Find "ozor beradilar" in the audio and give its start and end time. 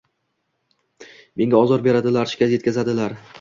1.67-2.33